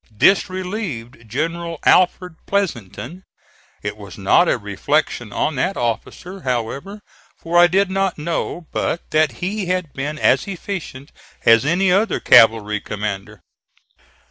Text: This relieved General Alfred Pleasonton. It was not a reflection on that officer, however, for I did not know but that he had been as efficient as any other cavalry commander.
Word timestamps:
This 0.09 0.49
relieved 0.49 1.29
General 1.29 1.77
Alfred 1.85 2.37
Pleasonton. 2.47 3.21
It 3.83 3.95
was 3.97 4.17
not 4.17 4.49
a 4.49 4.57
reflection 4.57 5.31
on 5.31 5.53
that 5.57 5.77
officer, 5.77 6.39
however, 6.41 7.01
for 7.37 7.59
I 7.59 7.67
did 7.67 7.91
not 7.91 8.17
know 8.17 8.65
but 8.71 9.11
that 9.11 9.33
he 9.45 9.67
had 9.67 9.93
been 9.93 10.17
as 10.17 10.47
efficient 10.47 11.11
as 11.45 11.65
any 11.65 11.91
other 11.91 12.19
cavalry 12.19 12.79
commander. 12.79 13.41